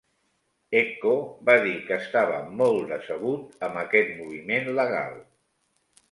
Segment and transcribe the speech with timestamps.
[0.77, 1.09] Ecko
[1.49, 5.13] va dir que estava molt decebut amb aquest moviment legal.